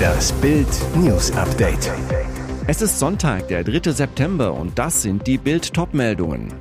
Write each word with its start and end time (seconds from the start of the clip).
Das 0.00 0.32
Bild 0.34 0.68
News 0.94 1.32
Update. 1.32 1.90
Es 2.68 2.80
ist 2.80 3.00
Sonntag, 3.00 3.48
der 3.48 3.64
3. 3.64 3.90
September 3.90 4.54
und 4.54 4.78
das 4.78 5.02
sind 5.02 5.26
die 5.26 5.38
Bild 5.38 5.74
Topmeldungen. 5.74 6.52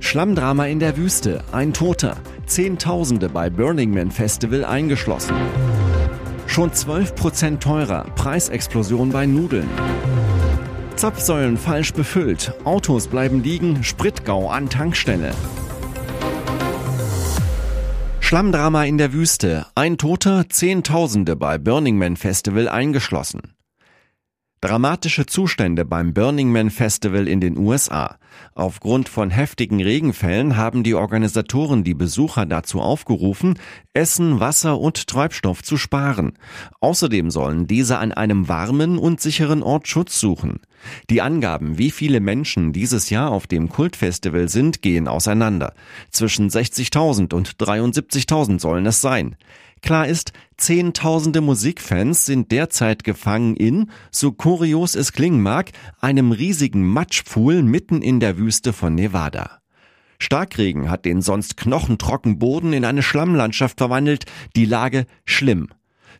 Schlammdrama 0.00 0.66
in 0.66 0.80
der 0.80 0.96
Wüste, 0.96 1.44
ein 1.52 1.72
Toter, 1.72 2.16
Zehntausende 2.46 3.28
bei 3.28 3.50
Burning 3.50 3.94
Man 3.94 4.10
Festival 4.10 4.64
eingeschlossen. 4.64 5.36
Schon 6.48 6.72
12% 6.72 7.60
teurer, 7.60 8.06
Preisexplosion 8.16 9.10
bei 9.10 9.26
Nudeln. 9.26 9.68
Zapfsäulen 10.96 11.56
falsch 11.56 11.92
befüllt, 11.92 12.52
Autos 12.64 13.06
bleiben 13.06 13.44
liegen, 13.44 13.84
Spritgau 13.84 14.50
an 14.50 14.68
Tankstelle. 14.68 15.32
Schlammdrama 18.34 18.82
in 18.82 18.98
der 18.98 19.12
Wüste, 19.12 19.66
ein 19.76 19.96
Toter, 19.96 20.48
Zehntausende 20.48 21.36
bei 21.36 21.56
Burning 21.56 21.96
Man 21.96 22.16
Festival 22.16 22.68
eingeschlossen. 22.68 23.53
Dramatische 24.64 25.26
Zustände 25.26 25.84
beim 25.84 26.14
Burning 26.14 26.50
Man 26.50 26.70
Festival 26.70 27.28
in 27.28 27.42
den 27.42 27.58
USA. 27.58 28.16
Aufgrund 28.54 29.10
von 29.10 29.28
heftigen 29.28 29.82
Regenfällen 29.82 30.56
haben 30.56 30.84
die 30.84 30.94
Organisatoren 30.94 31.84
die 31.84 31.92
Besucher 31.92 32.46
dazu 32.46 32.80
aufgerufen, 32.80 33.58
Essen, 33.92 34.40
Wasser 34.40 34.80
und 34.80 35.06
Treibstoff 35.06 35.62
zu 35.62 35.76
sparen. 35.76 36.38
Außerdem 36.80 37.30
sollen 37.30 37.66
diese 37.66 37.98
an 37.98 38.12
einem 38.12 38.48
warmen 38.48 38.96
und 38.96 39.20
sicheren 39.20 39.62
Ort 39.62 39.86
Schutz 39.86 40.18
suchen. 40.18 40.60
Die 41.10 41.20
Angaben, 41.20 41.76
wie 41.76 41.90
viele 41.90 42.20
Menschen 42.20 42.72
dieses 42.72 43.10
Jahr 43.10 43.32
auf 43.32 43.46
dem 43.46 43.68
Kultfestival 43.68 44.48
sind, 44.48 44.80
gehen 44.80 45.08
auseinander. 45.08 45.74
Zwischen 46.10 46.48
60.000 46.48 47.34
und 47.34 47.56
73.000 47.56 48.60
sollen 48.60 48.86
es 48.86 49.02
sein. 49.02 49.36
Klar 49.84 50.08
ist, 50.08 50.32
Zehntausende 50.56 51.40
Musikfans 51.40 52.26
sind 52.26 52.52
derzeit 52.52 53.04
gefangen 53.04 53.56
in, 53.56 53.90
so 54.10 54.32
kurios 54.32 54.94
es 54.94 55.12
klingen 55.12 55.42
mag, 55.42 55.72
einem 56.00 56.32
riesigen 56.32 56.86
Matschpfuhl 56.86 57.62
mitten 57.62 58.02
in 58.02 58.20
der 58.20 58.38
Wüste 58.38 58.72
von 58.72 58.94
Nevada. 58.94 59.60
Starkregen 60.18 60.90
hat 60.90 61.04
den 61.04 61.22
sonst 61.22 61.56
knochentrocken 61.56 62.38
Boden 62.38 62.72
in 62.72 62.84
eine 62.84 63.02
Schlammlandschaft 63.02 63.78
verwandelt, 63.78 64.26
die 64.54 64.64
Lage 64.64 65.06
schlimm. 65.24 65.68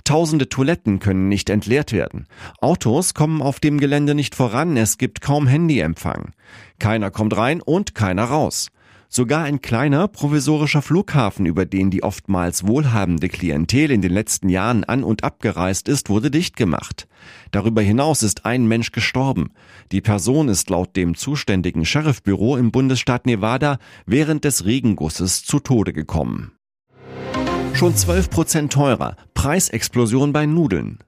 Tausende 0.02 0.48
Toiletten 0.48 0.98
können 0.98 1.28
nicht 1.28 1.48
entleert 1.48 1.92
werden. 1.92 2.27
Autos 2.60 3.14
kommen 3.14 3.40
auf 3.40 3.60
dem 3.60 3.78
Gelände 3.78 4.14
nicht 4.14 4.34
voran, 4.34 4.77
es 4.77 4.98
gibt 4.98 5.22
kaum 5.22 5.46
Handyempfang. 5.46 6.32
Keiner 6.78 7.10
kommt 7.10 7.36
rein 7.36 7.62
und 7.62 7.94
keiner 7.94 8.24
raus. 8.24 8.68
Sogar 9.08 9.44
ein 9.44 9.60
kleiner 9.60 10.08
provisorischer 10.08 10.83
Flughafen, 10.83 11.47
über 11.47 11.66
den 11.66 11.91
die 11.91 12.02
oftmals 12.02 12.66
wohlhabende 12.66 13.28
Klientel 13.28 13.91
in 13.91 14.02
den 14.02 14.12
letzten 14.12 14.48
Jahren 14.48 14.84
an 14.84 15.05
und 15.05 15.24
abgereist 15.24 15.88
ist, 15.88 16.08
wurde 16.08 16.30
dicht 16.30 16.56
gemacht. 16.56 17.06
Darüber 17.50 17.83
hinaus 17.83 18.22
ist 18.22 18.44
ein 18.44 18.66
Mensch 18.66 18.92
gestorben. 18.92 19.50
Die 19.92 20.00
Person 20.00 20.48
ist 20.48 20.69
laut 20.70 20.96
dem 20.96 21.14
zuständigen 21.14 21.84
Sheriffbüro 21.84 22.56
im 22.56 22.72
Bundesstaat 22.72 23.27
Nevada 23.27 23.78
während 24.06 24.44
des 24.44 24.64
Regengusses 24.64 25.44
zu 25.44 25.61
Tode 25.61 25.92
gekommen. 25.92 26.52
Schon 27.74 27.96
12 27.96 28.30
Prozent 28.30 28.72
teurer. 28.72 29.16
Preisexplosion 29.34 30.33
bei 30.33 30.46
Nudeln. 30.46 30.98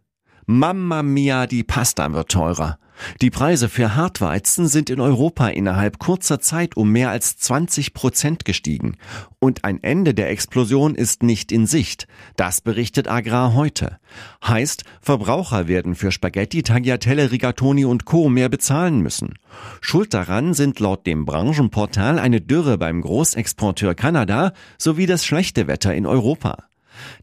Mamma 0.46 1.02
mia, 1.02 1.46
die 1.46 1.64
Pasta 1.64 2.12
wird 2.12 2.30
teurer. 2.30 2.78
Die 3.20 3.30
Preise 3.30 3.68
für 3.68 3.94
Hartweizen 3.94 4.68
sind 4.68 4.90
in 4.90 5.00
Europa 5.00 5.48
innerhalb 5.48 5.98
kurzer 5.98 6.40
Zeit 6.40 6.76
um 6.76 6.90
mehr 6.92 7.10
als 7.10 7.36
20 7.38 7.94
Prozent 7.94 8.44
gestiegen. 8.44 8.96
Und 9.38 9.64
ein 9.64 9.82
Ende 9.82 10.14
der 10.14 10.30
Explosion 10.30 10.94
ist 10.94 11.22
nicht 11.22 11.52
in 11.52 11.66
Sicht. 11.66 12.06
Das 12.36 12.60
berichtet 12.60 13.08
Agrar 13.08 13.54
heute. 13.54 13.98
Heißt, 14.46 14.84
Verbraucher 15.00 15.68
werden 15.68 15.94
für 15.94 16.12
Spaghetti, 16.12 16.62
Tagliatelle, 16.62 17.30
Rigatoni 17.30 17.84
und 17.84 18.04
Co. 18.04 18.28
mehr 18.28 18.48
bezahlen 18.48 19.00
müssen. 19.00 19.34
Schuld 19.80 20.14
daran 20.14 20.54
sind 20.54 20.80
laut 20.80 21.06
dem 21.06 21.24
Branchenportal 21.24 22.18
eine 22.18 22.40
Dürre 22.40 22.78
beim 22.78 23.00
Großexporteur 23.00 23.94
Kanada 23.94 24.52
sowie 24.78 25.06
das 25.06 25.24
schlechte 25.24 25.66
Wetter 25.66 25.94
in 25.94 26.06
Europa. 26.06 26.65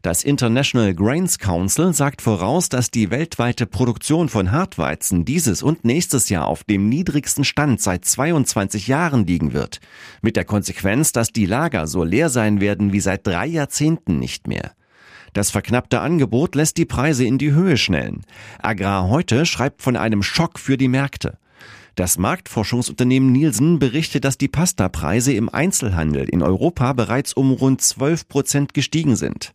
Das 0.02 0.24
International 0.24 0.94
Grains 0.94 1.38
Council 1.38 1.92
sagt 1.92 2.22
voraus, 2.22 2.68
dass 2.68 2.90
die 2.90 3.10
weltweite 3.10 3.66
Produktion 3.66 4.28
von 4.28 4.52
Hartweizen 4.52 5.24
dieses 5.24 5.62
und 5.62 5.84
nächstes 5.84 6.28
Jahr 6.28 6.46
auf 6.46 6.64
dem 6.64 6.88
niedrigsten 6.88 7.44
Stand 7.44 7.80
seit 7.80 8.04
22 8.04 8.88
Jahren 8.88 9.26
liegen 9.26 9.52
wird. 9.52 9.80
Mit 10.22 10.36
der 10.36 10.44
Konsequenz, 10.44 11.12
dass 11.12 11.32
die 11.32 11.46
Lager 11.46 11.86
so 11.86 12.04
leer 12.04 12.28
sein 12.28 12.60
werden 12.60 12.92
wie 12.92 13.00
seit 13.00 13.26
drei 13.26 13.46
Jahrzehnten 13.46 14.18
nicht 14.18 14.46
mehr. 14.46 14.72
Das 15.34 15.50
verknappte 15.50 16.00
Angebot 16.00 16.54
lässt 16.54 16.76
die 16.76 16.84
Preise 16.84 17.24
in 17.24 17.38
die 17.38 17.52
Höhe 17.52 17.76
schnellen. 17.76 18.24
Agrar 18.62 19.08
heute 19.08 19.46
schreibt 19.46 19.82
von 19.82 19.96
einem 19.96 20.22
Schock 20.22 20.60
für 20.60 20.76
die 20.76 20.88
Märkte. 20.88 21.38
Das 21.96 22.18
Marktforschungsunternehmen 22.18 23.30
Nielsen 23.30 23.78
berichtet, 23.78 24.24
dass 24.24 24.36
die 24.36 24.48
Pastapreise 24.48 25.32
im 25.32 25.48
Einzelhandel 25.48 26.28
in 26.28 26.42
Europa 26.42 26.92
bereits 26.92 27.32
um 27.32 27.52
rund 27.52 27.80
12 27.80 28.28
Prozent 28.28 28.74
gestiegen 28.74 29.14
sind. 29.14 29.54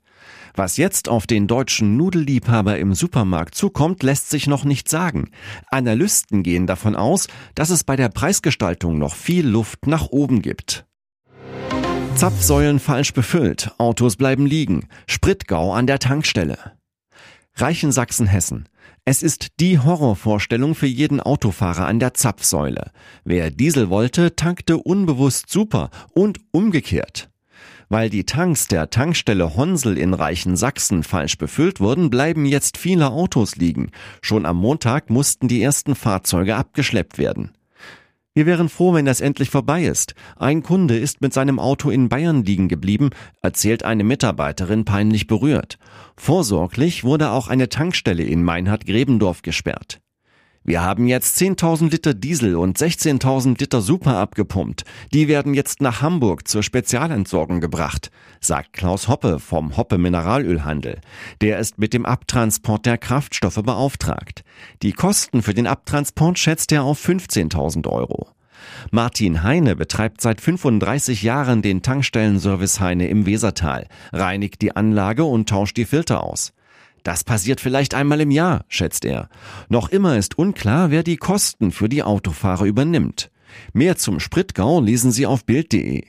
Was 0.55 0.77
jetzt 0.77 1.09
auf 1.09 1.27
den 1.27 1.47
deutschen 1.47 1.97
Nudelliebhaber 1.97 2.77
im 2.77 2.93
Supermarkt 2.93 3.55
zukommt, 3.55 4.03
lässt 4.03 4.29
sich 4.29 4.47
noch 4.47 4.63
nicht 4.63 4.89
sagen. 4.89 5.31
Analysten 5.67 6.43
gehen 6.43 6.67
davon 6.67 6.95
aus, 6.95 7.27
dass 7.55 7.69
es 7.69 7.83
bei 7.83 7.95
der 7.95 8.09
Preisgestaltung 8.09 8.97
noch 8.97 9.15
viel 9.15 9.47
Luft 9.47 9.87
nach 9.87 10.07
oben 10.07 10.41
gibt. 10.41 10.85
Zapfsäulen 12.15 12.79
falsch 12.79 13.13
befüllt, 13.13 13.71
Autos 13.77 14.17
bleiben 14.17 14.45
liegen, 14.45 14.89
Spritgau 15.07 15.73
an 15.73 15.87
der 15.87 15.99
Tankstelle. 15.99 16.57
Reichensachsen-Hessen. 17.55 18.67
Es 19.05 19.23
ist 19.23 19.59
die 19.59 19.79
Horrorvorstellung 19.79 20.75
für 20.75 20.85
jeden 20.85 21.19
Autofahrer 21.19 21.87
an 21.87 21.99
der 21.99 22.13
Zapfsäule. 22.13 22.91
Wer 23.23 23.51
Diesel 23.51 23.89
wollte, 23.89 24.35
tankte 24.35 24.77
unbewusst 24.77 25.49
super 25.49 25.89
und 26.13 26.39
umgekehrt. 26.51 27.29
Weil 27.89 28.11
die 28.11 28.23
Tanks 28.23 28.67
der 28.67 28.91
Tankstelle 28.91 29.55
Honsel 29.55 29.97
in 29.97 30.13
Reichen 30.13 30.55
Sachsen 30.55 31.01
falsch 31.03 31.39
befüllt 31.39 31.79
wurden, 31.79 32.11
bleiben 32.11 32.45
jetzt 32.45 32.77
viele 32.77 33.09
Autos 33.09 33.55
liegen. 33.55 33.89
Schon 34.21 34.45
am 34.45 34.57
Montag 34.57 35.09
mussten 35.09 35.47
die 35.47 35.61
ersten 35.61 35.95
Fahrzeuge 35.95 36.55
abgeschleppt 36.55 37.17
werden. 37.17 37.51
Wir 38.35 38.45
wären 38.45 38.69
froh, 38.69 38.93
wenn 38.93 39.05
das 39.05 39.21
endlich 39.21 39.49
vorbei 39.49 39.83
ist. 39.85 40.13
Ein 40.35 40.61
Kunde 40.61 40.97
ist 40.97 41.19
mit 41.19 41.33
seinem 41.33 41.59
Auto 41.59 41.89
in 41.89 42.09
Bayern 42.09 42.45
liegen 42.45 42.67
geblieben, 42.67 43.09
erzählt 43.41 43.83
eine 43.83 44.03
Mitarbeiterin 44.03 44.85
peinlich 44.85 45.25
berührt. 45.25 45.79
Vorsorglich 46.15 47.03
wurde 47.03 47.31
auch 47.31 47.47
eine 47.47 47.69
Tankstelle 47.69 48.23
in 48.23 48.43
Meinhard-Grebendorf 48.43 49.41
gesperrt. 49.41 49.99
Wir 50.69 50.83
haben 50.83 51.07
jetzt 51.07 51.41
10.000 51.41 51.89
Liter 51.89 52.13
Diesel 52.13 52.55
und 52.55 52.77
16.000 52.77 53.59
Liter 53.59 53.81
Super 53.81 54.17
abgepumpt. 54.17 54.85
Die 55.11 55.27
werden 55.27 55.55
jetzt 55.55 55.81
nach 55.81 56.03
Hamburg 56.03 56.47
zur 56.47 56.61
Spezialentsorgung 56.61 57.59
gebracht, 57.59 58.11
sagt 58.39 58.73
Klaus 58.73 59.07
Hoppe 59.07 59.39
vom 59.39 59.77
Hoppe 59.77 59.97
Mineralölhandel. 59.97 61.01
Der 61.41 61.57
ist 61.57 61.79
mit 61.79 61.91
dem 61.95 62.05
Abtransport 62.05 62.85
der 62.85 62.99
Kraftstoffe 62.99 63.63
beauftragt. 63.63 64.43
Die 64.83 64.91
Kosten 64.91 65.41
für 65.41 65.55
den 65.55 65.65
Abtransport 65.65 66.37
schätzt 66.37 66.71
er 66.71 66.83
auf 66.83 67.03
15.000 67.03 67.87
Euro. 67.87 68.27
Martin 68.91 69.41
Heine 69.41 69.75
betreibt 69.75 70.21
seit 70.21 70.39
35 70.39 71.23
Jahren 71.23 71.63
den 71.63 71.81
Tankstellenservice 71.81 72.79
Heine 72.79 73.07
im 73.07 73.25
Wesertal, 73.25 73.87
reinigt 74.13 74.61
die 74.61 74.75
Anlage 74.75 75.23
und 75.23 75.49
tauscht 75.49 75.77
die 75.77 75.85
Filter 75.85 76.23
aus. 76.23 76.53
Das 77.09 77.23
passiert 77.23 77.59
vielleicht 77.59 77.95
einmal 77.95 78.21
im 78.21 78.29
Jahr, 78.29 78.65
schätzt 78.67 79.03
er. 79.03 79.29
Noch 79.67 79.89
immer 79.89 80.15
ist 80.15 80.37
unklar, 80.37 80.91
wer 80.91 81.01
die 81.01 81.17
Kosten 81.17 81.71
für 81.71 81.89
die 81.89 82.03
Autofahrer 82.03 82.65
übernimmt. 82.65 83.31
Mehr 83.73 83.97
zum 83.97 84.19
Spritgau 84.19 84.79
lesen 84.79 85.11
Sie 85.11 85.25
auf 85.25 85.43
Bild.de. 85.43 86.03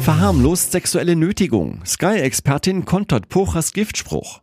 Verharmlost 0.00 0.72
sexuelle 0.72 1.16
Nötigung. 1.16 1.80
Sky-Expertin 1.86 2.84
kontert 2.84 3.30
Pochers 3.30 3.72
Giftspruch. 3.72 4.42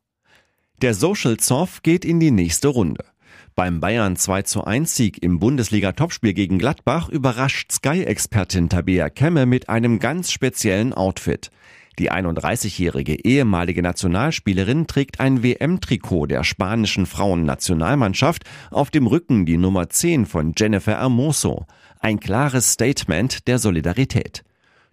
Der 0.82 0.96
Social 0.96 1.38
Zoff 1.38 1.84
geht 1.84 2.04
in 2.04 2.20
die 2.20 2.32
nächste 2.32 2.70
Runde. 2.70 3.06
Beim 3.54 3.80
Bayern 3.80 4.16
2 4.16 4.42
zu 4.42 4.64
1 4.64 4.96
Sieg 4.96 5.22
im 5.22 5.38
Bundesliga-Topspiel 5.38 6.34
gegen 6.34 6.58
Gladbach 6.58 7.10
überrascht 7.10 7.72
Sky-Expertin 7.72 8.70
Tabea 8.70 9.12
Kemme 9.12 9.46
mit 9.46 9.70
einem 9.70 10.00
ganz 10.00 10.32
speziellen 10.32 10.96
Outfit. 10.96 11.52
Die 12.00 12.12
31-jährige 12.12 13.26
ehemalige 13.26 13.82
Nationalspielerin 13.82 14.86
trägt 14.86 15.20
ein 15.20 15.42
WM-Trikot 15.42 16.28
der 16.28 16.44
spanischen 16.44 17.08
Frauennationalmannschaft, 17.08 18.44
auf 18.70 18.92
dem 18.92 19.08
Rücken 19.08 19.48
die 19.48 19.58
Nummer 19.58 19.90
10 19.90 20.28
von 20.28 20.54
Jennifer 20.56 21.00
Hermoso. 21.00 21.66
Ein 22.00 22.20
klares 22.20 22.74
Statement 22.74 23.48
der 23.48 23.58
Solidarität. 23.58 24.44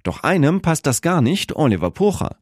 Doch 0.03 0.23
einem 0.23 0.63
passt 0.63 0.87
das 0.87 1.03
gar 1.03 1.21
nicht, 1.21 1.55
Oliver 1.55 1.91
Pocher. 1.91 2.37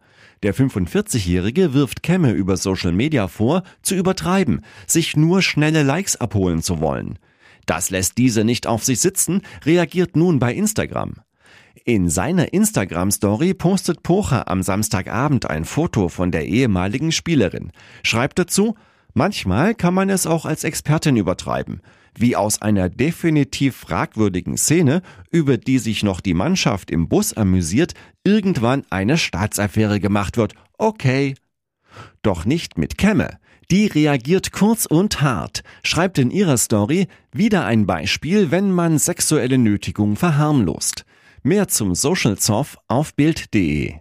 Der 0.45 0.55
45-Jährige 0.55 1.75
wirft 1.75 2.05
Kemme 2.05 2.31
über 2.31 2.57
Social 2.57 2.93
Media 2.93 3.27
vor, 3.27 3.65
zu 3.83 3.97
übertreiben, 3.97 4.63
sich 4.87 5.17
nur 5.17 5.43
schnelle 5.43 5.83
Likes 5.83 6.17
abholen 6.17 6.63
zu 6.63 6.81
wollen. 6.81 7.19
Das 7.67 7.91
lässt 7.91 8.17
diese 8.17 8.45
nicht 8.45 8.69
auf 8.69 8.85
sich 8.85 9.01
sitzen, 9.01 9.43
reagiert 9.65 10.15
nun 10.15 10.39
bei 10.39 10.55
Instagram. 10.55 11.15
In 11.85 12.09
seiner 12.09 12.53
Instagram-Story 12.53 13.55
postet 13.55 14.03
Pocher 14.03 14.49
am 14.49 14.63
Samstagabend 14.63 15.49
ein 15.49 15.65
Foto 15.65 16.09
von 16.09 16.31
der 16.31 16.47
ehemaligen 16.47 17.13
Spielerin. 17.13 17.73
Schreibt 18.03 18.39
dazu, 18.39 18.77
manchmal 19.15 19.75
kann 19.75 19.95
man 19.95 20.11
es 20.11 20.27
auch 20.27 20.45
als 20.45 20.65
Expertin 20.65 21.17
übertreiben. 21.17 21.81
Wie 22.15 22.37
aus 22.37 22.61
einer 22.61 22.91
definitiv 22.91 23.75
fragwürdigen 23.75 24.59
Szene, 24.59 25.03
über 25.31 25.57
die 25.57 25.79
sich 25.79 26.03
noch 26.03 26.21
die 26.21 26.35
Mannschaft 26.35 26.91
im 26.91 27.09
Bus 27.09 27.33
amüsiert, 27.33 27.95
irgendwann 28.23 28.85
eine 28.91 29.17
Staatsaffäre 29.17 29.99
gemacht 29.99 30.37
wird. 30.37 30.55
Okay. 30.77 31.35
Doch 32.23 32.45
nicht 32.45 32.77
mit 32.77 32.99
Kemme. 32.99 33.39
Die 33.71 33.87
reagiert 33.87 34.53
kurz 34.53 34.85
und 34.85 35.23
hart, 35.23 35.63
schreibt 35.83 36.19
in 36.19 36.31
ihrer 36.31 36.59
Story 36.59 37.07
wieder 37.33 37.65
ein 37.65 37.87
Beispiel, 37.87 38.51
wenn 38.51 38.71
man 38.71 38.99
sexuelle 38.99 39.57
Nötigung 39.57 40.17
verharmlost. 40.17 41.07
Mehr 41.45 41.67
zum 41.67 41.97
Social 41.97 42.39
Zoff 42.39 42.79
auf 42.87 43.17
Bild.de. 43.17 43.95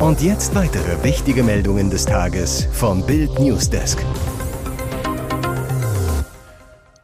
Und 0.00 0.20
jetzt 0.20 0.56
weitere 0.56 1.04
wichtige 1.04 1.44
Meldungen 1.44 1.88
des 1.88 2.04
Tages 2.04 2.66
vom 2.72 3.06
Bild 3.06 3.38
Newsdesk. 3.38 4.04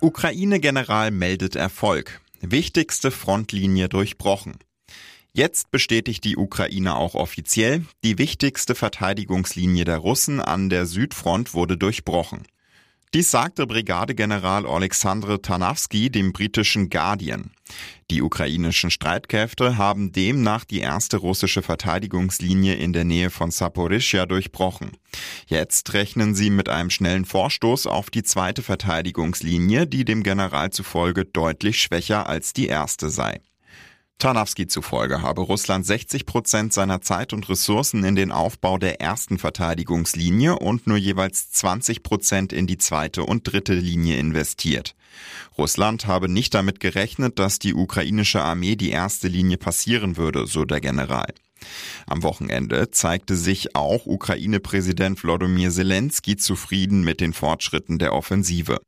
Ukraine-General 0.01 1.13
meldet 1.13 1.55
Erfolg. 1.55 2.21
Wichtigste 2.41 3.13
Frontlinie 3.13 3.89
durchbrochen. 3.89 4.55
Jetzt 5.33 5.71
bestätigt 5.71 6.25
die 6.25 6.37
Ukraine 6.37 6.97
auch 6.97 7.15
offiziell, 7.15 7.85
die 8.03 8.19
wichtigste 8.19 8.75
Verteidigungslinie 8.75 9.85
der 9.85 9.99
Russen 9.99 10.41
an 10.41 10.69
der 10.69 10.87
Südfront 10.87 11.55
wurde 11.55 11.79
durchbrochen. 11.79 12.43
Dies 13.15 13.31
sagte 13.31 13.67
Brigadegeneral 13.67 14.65
Alexandre 14.67 15.43
Tarnawski 15.43 16.09
dem 16.09 16.33
britischen 16.33 16.89
Guardian. 16.89 17.51
Die 18.11 18.23
ukrainischen 18.23 18.91
Streitkräfte 18.91 19.77
haben 19.77 20.13
demnach 20.13 20.65
die 20.65 20.81
erste 20.81 21.19
russische 21.19 21.61
Verteidigungslinie 21.61 22.75
in 22.75 22.95
der 22.95 23.05
Nähe 23.05 23.29
von 23.29 23.51
Saporischia 23.51 24.25
durchbrochen. 24.25 24.93
Jetzt 25.47 25.93
rechnen 25.93 26.35
sie 26.35 26.49
mit 26.49 26.71
einem 26.71 26.89
schnellen 26.89 27.27
Vorstoß 27.27 27.87
auf 27.87 28.09
die 28.09 28.23
zweite 28.23 28.63
Verteidigungslinie, 28.63 29.87
die 29.87 30.07
dem 30.07 30.23
General 30.23 30.71
zufolge 30.71 31.27
deutlich 31.27 31.83
schwächer 31.83 32.27
als 32.27 32.55
die 32.55 32.67
erste 32.67 33.11
sei. 33.11 33.43
Tarnawski 34.19 34.69
zufolge 34.69 35.21
habe 35.21 35.41
Russland 35.41 35.85
60 35.85 36.27
Prozent 36.27 36.73
seiner 36.73 37.01
Zeit 37.01 37.33
und 37.33 37.49
Ressourcen 37.49 38.05
in 38.05 38.15
den 38.15 38.31
Aufbau 38.31 38.79
der 38.79 39.01
ersten 39.01 39.39
Verteidigungslinie 39.39 40.59
und 40.59 40.87
nur 40.87 40.97
jeweils 40.97 41.51
20 41.51 42.05
Prozent 42.05 42.53
in 42.53 42.69
die 42.69 42.79
zweite 42.79 43.25
und 43.25 43.51
dritte 43.51 43.75
Linie 43.75 44.19
investiert. 44.19 44.95
Russland 45.59 46.07
habe 46.07 46.29
nicht 46.29 46.55
damit 46.55 46.79
gerechnet, 46.79 47.39
dass 47.39 47.59
die 47.59 47.75
ukrainische 47.75 48.43
Armee 48.43 48.77
die 48.77 48.91
erste 48.91 49.27
Linie 49.27 49.57
passieren 49.57 50.17
würde, 50.17 50.47
so 50.47 50.65
der 50.65 50.81
General. 50.81 51.35
Am 52.07 52.23
Wochenende 52.23 52.91
zeigte 52.91 53.37
sich 53.37 53.75
auch 53.75 54.07
Ukraine-Präsident 54.07 55.23
Wladimir 55.23 55.71
Zelensky 55.71 56.37
zufrieden 56.37 57.03
mit 57.03 57.21
den 57.21 57.33
Fortschritten 57.33 57.99
der 57.99 58.13
Offensive. 58.13 58.81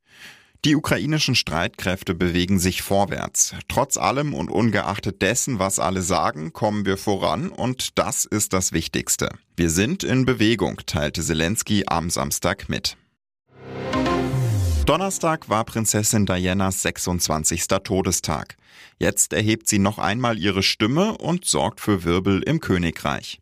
Die 0.64 0.76
ukrainischen 0.76 1.34
Streitkräfte 1.34 2.14
bewegen 2.14 2.58
sich 2.58 2.80
vorwärts. 2.80 3.54
Trotz 3.68 3.98
allem 3.98 4.32
und 4.32 4.50
ungeachtet 4.50 5.20
dessen, 5.20 5.58
was 5.58 5.78
alle 5.78 6.00
sagen, 6.00 6.54
kommen 6.54 6.86
wir 6.86 6.96
voran 6.96 7.50
und 7.50 7.98
das 7.98 8.24
ist 8.24 8.54
das 8.54 8.72
Wichtigste. 8.72 9.28
Wir 9.58 9.68
sind 9.68 10.04
in 10.04 10.24
Bewegung, 10.24 10.80
teilte 10.86 11.22
Zelensky 11.22 11.84
am 11.86 12.08
Samstag 12.08 12.70
mit. 12.70 12.96
Donnerstag 14.86 15.50
war 15.50 15.64
Prinzessin 15.64 16.24
Dianas 16.24 16.80
26. 16.80 17.66
Todestag. 17.82 18.56
Jetzt 18.98 19.34
erhebt 19.34 19.68
sie 19.68 19.78
noch 19.78 19.98
einmal 19.98 20.38
ihre 20.38 20.62
Stimme 20.62 21.18
und 21.18 21.44
sorgt 21.44 21.80
für 21.82 22.04
Wirbel 22.04 22.42
im 22.42 22.60
Königreich. 22.60 23.38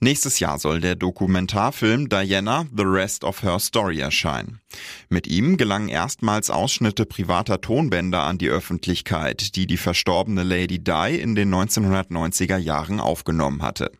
Nächstes 0.00 0.40
Jahr 0.40 0.58
soll 0.58 0.80
der 0.80 0.96
Dokumentarfilm 0.96 2.08
Diana 2.08 2.66
The 2.76 2.84
Rest 2.84 3.24
of 3.24 3.42
Her 3.42 3.58
Story 3.58 4.00
erscheinen. 4.00 4.60
Mit 5.08 5.26
ihm 5.26 5.56
gelangen 5.56 5.88
erstmals 5.88 6.50
Ausschnitte 6.50 7.06
privater 7.06 7.60
Tonbänder 7.60 8.22
an 8.22 8.38
die 8.38 8.48
Öffentlichkeit, 8.48 9.54
die 9.56 9.66
die 9.66 9.76
verstorbene 9.76 10.42
Lady 10.42 10.82
Di 10.82 11.16
in 11.20 11.34
den 11.34 11.54
1990er 11.54 12.56
Jahren 12.56 13.00
aufgenommen 13.00 13.62
hatte. 13.62 13.92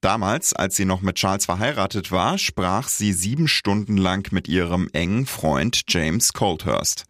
Damals, 0.00 0.52
als 0.52 0.76
sie 0.76 0.84
noch 0.84 1.00
mit 1.00 1.16
Charles 1.16 1.46
verheiratet 1.46 2.12
war, 2.12 2.38
sprach 2.38 2.88
sie 2.88 3.12
sieben 3.12 3.48
Stunden 3.48 3.96
lang 3.96 4.30
mit 4.32 4.48
ihrem 4.48 4.88
engen 4.92 5.26
Freund 5.26 5.82
James 5.88 6.32
Colthurst. 6.32 7.06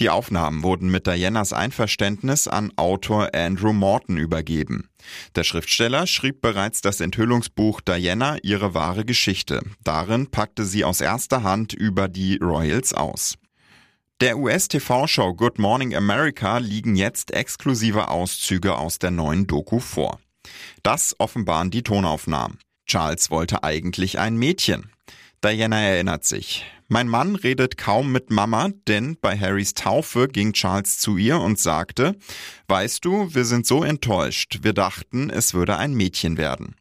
Die 0.00 0.10
Aufnahmen 0.10 0.64
wurden 0.64 0.90
mit 0.90 1.06
Dianas 1.06 1.52
Einverständnis 1.52 2.48
an 2.48 2.72
Autor 2.76 3.30
Andrew 3.32 3.72
Morton 3.72 4.16
übergeben. 4.16 4.88
Der 5.36 5.44
Schriftsteller 5.44 6.08
schrieb 6.08 6.40
bereits 6.40 6.80
das 6.80 7.00
Enthüllungsbuch 7.00 7.80
Diana 7.80 8.38
ihre 8.42 8.74
wahre 8.74 9.04
Geschichte. 9.04 9.60
Darin 9.84 10.32
packte 10.32 10.64
sie 10.64 10.84
aus 10.84 11.00
erster 11.00 11.44
Hand 11.44 11.74
über 11.74 12.08
die 12.08 12.38
Royals 12.42 12.92
aus. 12.92 13.36
Der 14.20 14.38
US-TV-Show 14.38 15.34
Good 15.34 15.58
Morning 15.58 15.94
America 15.94 16.58
liegen 16.58 16.96
jetzt 16.96 17.32
exklusive 17.32 18.08
Auszüge 18.08 18.76
aus 18.76 18.98
der 18.98 19.12
neuen 19.12 19.46
Doku 19.46 19.78
vor. 19.78 20.18
Das 20.82 21.14
offenbaren 21.18 21.70
die 21.70 21.82
Tonaufnahmen. 21.82 22.58
Charles 22.86 23.30
wollte 23.30 23.62
eigentlich 23.62 24.18
ein 24.18 24.36
Mädchen. 24.36 24.93
Diana 25.44 25.78
erinnert 25.78 26.24
sich. 26.24 26.64
Mein 26.88 27.06
Mann 27.06 27.36
redet 27.36 27.76
kaum 27.76 28.10
mit 28.10 28.30
Mama, 28.30 28.70
denn 28.88 29.18
bei 29.20 29.38
Harrys 29.38 29.74
Taufe 29.74 30.26
ging 30.26 30.54
Charles 30.54 30.96
zu 30.98 31.18
ihr 31.18 31.38
und 31.38 31.58
sagte, 31.58 32.16
weißt 32.68 33.04
du, 33.04 33.34
wir 33.34 33.44
sind 33.44 33.66
so 33.66 33.84
enttäuscht, 33.84 34.60
wir 34.62 34.72
dachten, 34.72 35.28
es 35.28 35.52
würde 35.52 35.76
ein 35.76 35.92
Mädchen 35.92 36.38
werden. 36.38 36.76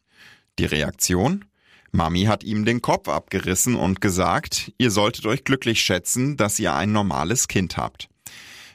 Die 0.59 0.65
Reaktion? 0.65 1.43
Mami 1.91 2.23
hat 2.23 2.45
ihm 2.45 2.63
den 2.63 2.81
Kopf 2.81 3.09
abgerissen 3.09 3.75
und 3.75 3.99
gesagt, 3.99 4.71
ihr 4.77 4.91
solltet 4.91 5.25
euch 5.25 5.43
glücklich 5.43 5.81
schätzen, 5.81 6.37
dass 6.37 6.57
ihr 6.57 6.73
ein 6.73 6.93
normales 6.93 7.49
Kind 7.49 7.75
habt. 7.75 8.07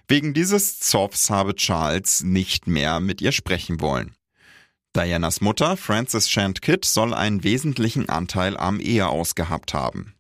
Wegen 0.06 0.35
dieses 0.35 0.81
Zoffs 0.81 1.31
habe 1.31 1.55
Charles 1.55 2.23
nicht 2.23 2.67
mehr 2.67 3.00
mit 3.00 3.23
ihr 3.23 3.32
sprechen 3.32 3.81
wollen. 3.81 4.17
Dianas 4.96 5.40
Mutter, 5.40 5.76
Frances 5.76 6.31
Shand 6.31 6.62
Kidd, 6.62 6.87
soll 6.87 7.14
einen 7.14 7.44
wesentlichen 7.44 8.08
Anteil 8.08 8.56
am 8.56 8.81
Eheaus 8.81 9.35
gehabt 9.35 9.75
haben. 9.75 10.14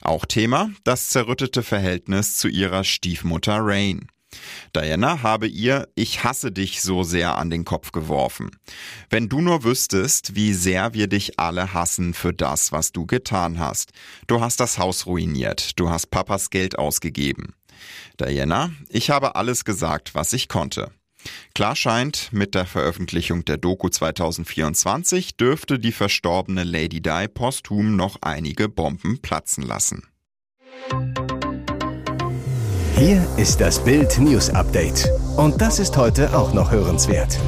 Auch 0.00 0.24
Thema 0.24 0.70
das 0.84 1.10
zerrüttete 1.10 1.62
Verhältnis 1.62 2.36
zu 2.36 2.48
ihrer 2.48 2.84
Stiefmutter 2.84 3.58
Rain. 3.60 4.08
Diana 4.74 5.22
habe 5.22 5.46
ihr 5.46 5.88
Ich 5.94 6.24
hasse 6.24 6.52
dich 6.52 6.80
so 6.80 7.02
sehr 7.02 7.36
an 7.36 7.50
den 7.50 7.64
Kopf 7.64 7.92
geworfen. 7.92 8.50
Wenn 9.10 9.28
du 9.28 9.40
nur 9.40 9.64
wüsstest, 9.64 10.34
wie 10.34 10.54
sehr 10.54 10.94
wir 10.94 11.06
dich 11.06 11.38
alle 11.38 11.74
hassen 11.74 12.14
für 12.14 12.32
das, 12.32 12.72
was 12.72 12.92
du 12.92 13.06
getan 13.06 13.58
hast. 13.58 13.90
Du 14.26 14.40
hast 14.40 14.60
das 14.60 14.78
Haus 14.78 15.06
ruiniert, 15.06 15.78
du 15.78 15.90
hast 15.90 16.06
Papas 16.06 16.50
Geld 16.50 16.78
ausgegeben. 16.78 17.54
Diana, 18.18 18.70
ich 18.88 19.10
habe 19.10 19.34
alles 19.34 19.64
gesagt, 19.64 20.14
was 20.14 20.32
ich 20.32 20.48
konnte. 20.48 20.92
Klar 21.54 21.76
scheint, 21.76 22.32
mit 22.32 22.54
der 22.54 22.66
Veröffentlichung 22.66 23.44
der 23.44 23.58
Doku 23.58 23.88
2024 23.88 25.36
dürfte 25.36 25.78
die 25.78 25.92
verstorbene 25.92 26.64
Lady 26.64 27.00
Di 27.00 27.28
posthum 27.28 27.96
noch 27.96 28.16
einige 28.22 28.68
Bomben 28.68 29.20
platzen 29.20 29.64
lassen. 29.64 30.02
Hier 32.96 33.26
ist 33.36 33.60
das 33.60 33.82
Bild 33.82 34.18
News 34.18 34.50
Update. 34.50 35.08
Und 35.36 35.60
das 35.60 35.78
ist 35.78 35.96
heute 35.96 36.36
auch 36.36 36.52
noch 36.52 36.70
hörenswert. 36.70 37.38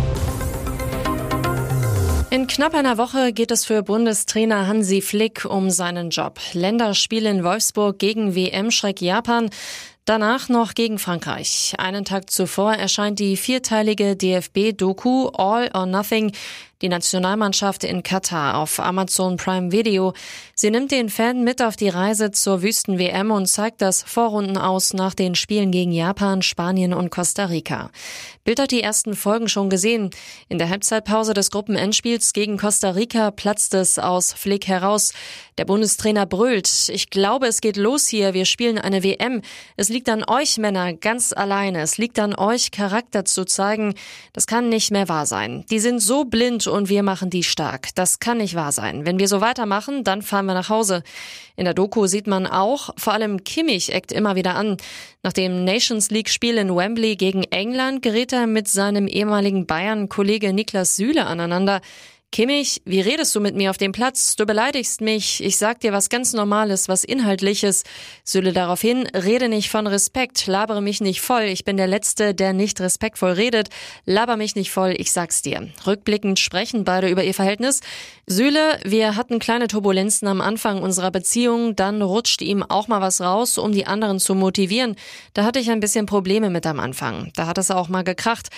In 2.35 2.49
knapp 2.49 2.75
einer 2.75 2.99
Woche 2.99 3.33
geht 3.33 3.53
es 3.53 3.65
für 3.65 3.85
Bundestrainer 3.85 4.67
Hansi 4.67 5.01
Flick 5.01 5.45
um 5.45 5.71
seinen 5.71 6.11
Job. 6.11 6.41
Länderspiel 6.53 7.27
in 7.27 7.45
Wolfsburg 7.45 8.01
gegen 8.01 8.35
WM-Schreck 8.35 9.01
Japan. 9.01 9.51
Danach 10.07 10.51
noch 10.51 10.75
gegen 10.75 10.99
Frankreich. 10.99 11.73
Einen 11.79 12.05
Tag 12.05 12.29
zuvor 12.29 12.75
erscheint 12.75 13.19
die 13.21 13.39
vierteilige 13.39 14.17
DFB-Doku 14.17 15.29
All 15.29 15.71
or 15.73 15.87
Nothing, 15.87 16.33
die 16.83 16.89
Nationalmannschaft 16.89 17.85
in 17.85 18.03
Katar 18.03 18.59
auf 18.59 18.81
Amazon 18.81 19.37
Prime 19.37 19.73
Video. 19.73 20.13
Sie 20.55 20.71
nimmt 20.71 20.91
den 20.91 21.09
Fan 21.09 21.45
mit 21.45 21.63
auf 21.63 21.77
die 21.77 21.89
Reise 21.89 22.31
zur 22.31 22.63
Wüsten-WM 22.63 23.31
und 23.31 23.47
zeigt 23.47 23.83
das 23.83 24.03
Vorrunden 24.03 24.57
aus 24.57 24.93
nach 24.93 25.15
den 25.15 25.35
Spielen 25.35 25.71
gegen 25.71 25.93
Japan, 25.93 26.43
Spanien 26.43 26.93
und 26.93 27.11
Costa 27.11 27.47
Rica. 27.47 27.91
Bild 28.45 28.61
hat 28.61 28.73
die 28.73 28.83
ersten 28.83 29.15
Folgen 29.15 29.49
schon 29.49 29.71
gesehen. 29.71 30.11
In 30.49 30.59
der 30.59 30.69
Halbzeitpause 30.69 31.33
des 31.33 31.51
Gruppenendspiels 31.51 32.33
gegen 32.33 32.59
Costa 32.59 32.91
Rica 32.91 33.31
platzt 33.31 33.73
es 33.75 33.99
aus 33.99 34.33
Flick 34.33 34.67
heraus. 34.67 35.13
Der 35.57 35.65
Bundestrainer 35.65 36.27
brüllt. 36.27 36.89
Ich 36.89 37.11
glaube, 37.11 37.47
es 37.47 37.61
geht 37.61 37.77
los 37.77 38.07
hier. 38.07 38.35
Wir 38.35 38.45
spielen 38.45 38.77
eine 38.77 39.03
WM. 39.03 39.41
Es 39.77 39.89
liegt 39.89 40.09
an 40.09 40.25
euch 40.29 40.59
Männer 40.59 40.93
ganz 40.93 41.33
alleine. 41.33 41.81
Es 41.81 41.97
liegt 41.97 42.19
an 42.19 42.35
euch 42.35 42.71
Charakter 42.71 43.25
zu 43.25 43.45
zeigen. 43.45 43.95
Das 44.33 44.47
kann 44.47 44.69
nicht 44.69 44.91
mehr 44.91 45.09
wahr 45.09 45.27
sein. 45.27 45.65
Die 45.71 45.79
sind 45.79 46.01
so 46.01 46.25
blind 46.25 46.64
und 46.67 46.89
wir 46.89 47.03
machen 47.03 47.31
die 47.31 47.43
stark. 47.43 47.95
Das 47.95 48.19
kann 48.19 48.39
nicht 48.39 48.55
wahr 48.55 48.73
sein. 48.73 49.07
Wenn 49.07 49.19
wir 49.19 49.29
so 49.29 49.41
weitermachen, 49.41 50.05
dann 50.05 50.23
fahren 50.23 50.47
wir 50.47 50.55
nach 50.55 50.69
Hause. 50.69 51.03
In 51.57 51.65
der 51.65 51.75
Doku 51.75 52.07
sieht 52.07 52.27
man 52.27 52.47
auch, 52.47 52.91
vor 52.97 53.13
allem 53.13 53.45
Kimmich 53.45 53.93
eckt 53.93 54.13
immer 54.13 54.35
wieder 54.37 54.55
an. 54.57 54.77
Nach 55.23 55.33
dem 55.33 55.65
Nations 55.65 56.11
League 56.11 56.29
Spiel 56.29 56.59
in 56.59 56.75
Wembley 56.75 57.17
gegen 57.17 57.45
England 57.45 58.03
gerät 58.03 58.33
er 58.33 58.47
mit 58.47 58.69
seinem 58.69 59.07
ehemaligen 59.07 59.67
Bayern-Kollege 59.67 60.53
Niklas 60.53 60.97
Süle 60.97 61.27
aneinander. 61.27 61.81
Kimmich, 62.35 62.83
wie 62.85 63.01
redest 63.01 63.33
du 63.37 63.41
mit 63.41 63.55
mir 63.55 63.71
auf 63.71 63.79
dem 63.79 63.93
Platz? 63.93 64.35
Du 64.35 64.45
beleidigst 64.45 65.01
mich. 65.01 65.41
Ich 65.41 65.57
sag 65.57 65.79
dir 65.79 65.93
was 65.93 66.09
ganz 66.09 66.33
Normales, 66.33 66.89
was 66.89 67.05
Inhaltliches. 67.05 67.85
Süle 68.25 68.53
daraufhin, 68.53 69.07
rede 69.07 69.49
nicht 69.49 69.71
von 69.71 69.87
Respekt, 69.87 70.49
labere 70.49 70.83
mich 70.83 71.01
nicht 71.01 71.21
voll. 71.21 71.43
Ich 71.43 71.65
bin 71.65 71.77
der 71.77 71.87
Letzte, 71.87 72.35
der 72.35 72.53
nicht 72.53 72.81
respektvoll 72.81 73.31
redet. 73.31 73.69
Laber 74.05 74.37
mich 74.37 74.57
nicht 74.57 74.73
voll, 74.73 74.97
ich 74.99 75.13
sag's 75.13 75.43
dir. 75.43 75.69
Rückblickend 75.87 76.41
sprechen 76.41 76.83
beide 76.83 77.09
über 77.09 77.23
ihr 77.23 77.35
Verhältnis. 77.35 77.83
Süle, 78.27 78.81
wir 78.83 79.15
hatten 79.15 79.39
kleine 79.39 79.69
Turbulenzen 79.69 80.27
am 80.27 80.41
Anfang 80.41 80.83
unserer 80.83 81.13
Beziehung, 81.13 81.77
dann 81.77 82.03
rutscht 82.03 82.43
ihm 82.43 82.65
auch 82.65 82.89
mal 82.89 83.01
was 83.01 83.21
raus, 83.21 83.59
um 83.59 83.71
die 83.71 83.87
anderen 83.87 84.19
zu 84.19 84.35
motivieren. 84.35 84.97
Da 85.35 85.45
hatte 85.45 85.61
ich 85.61 85.71
ein 85.71 85.79
bisschen 85.79 86.07
Probleme 86.07 86.51
mit 86.51 86.67
am 86.67 86.81
Anfang. 86.81 87.31
Da 87.37 87.47
hat 87.47 87.59
es 87.59 87.71
auch 87.71 87.89
mal 87.89 88.03
gekracht. 88.03 88.49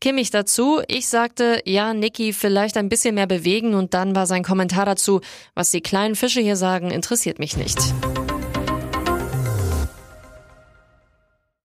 Kimmich 0.00 0.30
dazu, 0.30 0.80
ich 0.88 1.08
sagte, 1.08 1.60
ja, 1.64 1.92
Niki, 1.94 2.32
vielleicht 2.32 2.76
ein 2.76 2.88
bisschen 2.88 3.14
mehr 3.26 3.38
bewegen 3.38 3.74
und 3.74 3.94
dann 3.94 4.14
war 4.14 4.26
sein 4.26 4.42
Kommentar 4.42 4.86
dazu, 4.86 5.20
was 5.54 5.70
die 5.70 5.80
kleinen 5.80 6.14
Fische 6.14 6.40
hier 6.40 6.56
sagen, 6.56 6.90
interessiert 6.90 7.38
mich 7.38 7.56
nicht. 7.56 7.78